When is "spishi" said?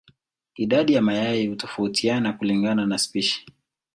2.97-3.45